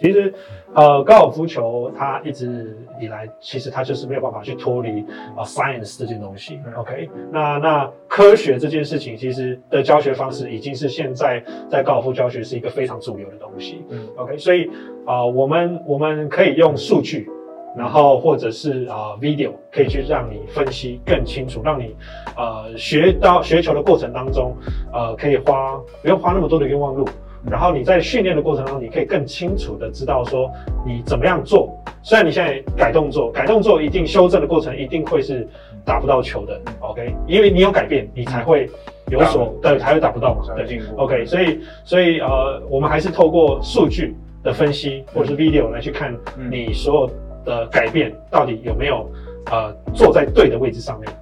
[0.00, 0.32] 其实，
[0.74, 5.02] 呃，高尔夫球它一直以来，其实它就是没有办法去脱离
[5.36, 6.60] 啊 science 这件东西。
[6.76, 13.84] OK，那那科学这件事情，其实的教学方式已经是现在在高尔夫教学是一个非常主流的东西。
[13.90, 14.70] 嗯，OK，所以
[15.06, 17.28] 啊，我们我们可以用数据。
[17.76, 21.96] 然后或者是啊，video 可以去让你分析更清楚，让你
[22.36, 24.56] 呃学到学球的过程当中，
[24.92, 27.04] 呃可以花不用花那么多的冤枉路。
[27.50, 30.50] 然后你在训练的过程中，你可以更清楚的知道说
[30.86, 31.72] 你怎么样做。
[32.02, 35.46] 虽然你现在改动作，改动作一定修正的过程一定会是
[35.84, 37.14] 打不到球的，OK？
[37.26, 38.68] 因为你有改变，你才会
[39.10, 41.24] 有所对，才会打不到嘛，对，OK？
[41.26, 46.14] 所以所以呃，我们还是透过数据的分析或者是 video 来去看
[46.50, 47.10] 你所有。
[47.44, 49.06] 的改变到底有没有
[49.50, 51.12] 呃坐在对的位置上面？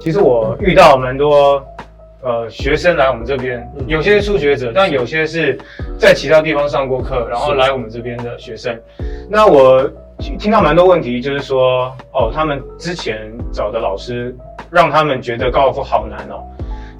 [0.00, 1.62] 其实我遇到蛮多
[2.26, 5.56] 呃学生来我们这边，有些是初学者，但有些是
[5.96, 8.76] 在其他地方上过课，然后来我们这边的学生。
[9.30, 9.88] 那我
[10.38, 14.34] 听到蛮多问题，就是说哦，他们之前找的老师
[14.70, 16.42] 让他们觉得高尔夫好难哦，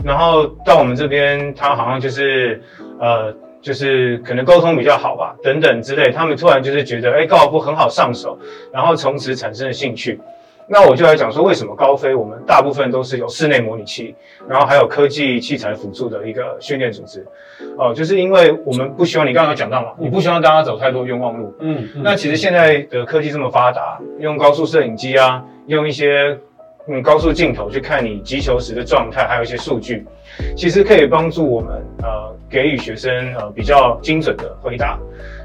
[0.04, 2.62] 然后到我们这边，他好像就是
[3.00, 3.34] 呃。
[3.62, 8.38] 就是可能沟通比较好吧，等等之类，他们突然就是觉得，哎，高尔夫很好上手，
[8.72, 10.20] 然后从此产生了兴趣。
[10.68, 14.14] 那我就来讲说，为什么高飞我们大部分都是有室内模拟器，
[14.48, 17.24] 然后还有科技器材辅助的一个训练组织。
[17.78, 21.54] 哦，就是因为我们不希望你刚刚讲到嘛，你不希望大家走太多冤枉路。
[21.60, 26.38] 嗯，那其实现在的科技这么发达，用高速摄影机啊，用一些。
[26.88, 30.06] 嗯高速镜头去看你击球时的状态，还有一些数据，
[30.56, 34.96] 其实可以帮助我们呃给予学生呃比较精准的回答。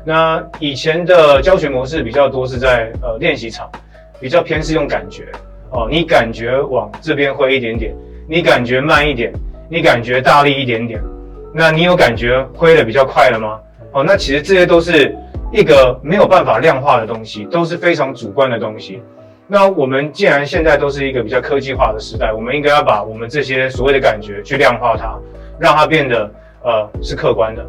[0.05, 3.67] 那以前的教学模式比较多是在呃练习场，
[4.21, 5.27] 比较偏是用感觉
[5.71, 7.93] 哦，你感觉往这边挥一点点，
[8.29, 9.33] 你感觉慢一点，
[9.67, 11.01] 你感觉大力一点点，
[11.53, 13.59] 那你有感觉挥的比较快了吗？
[13.93, 15.13] 哦，那其实这些都是
[15.51, 19.01] 一个没有办法量化的东西，都是非常主观的东西。
[19.47, 25.17] 那我们既然现在都是一个比较科技化的时代，我们应该要把我们这些所谓的感觉去量化它，
[25.59, 26.31] 让它变得
[26.63, 27.65] 呃是客观的。